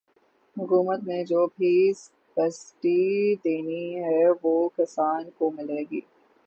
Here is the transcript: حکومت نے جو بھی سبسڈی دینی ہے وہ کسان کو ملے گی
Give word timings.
حکومت 0.57 1.03
نے 1.03 1.23
جو 1.25 1.45
بھی 1.49 1.73
سبسڈی 1.95 3.01
دینی 3.35 3.85
ہے 3.97 4.23
وہ 4.43 4.53
کسان 4.77 5.29
کو 5.37 5.51
ملے 5.51 5.81
گی 5.91 6.01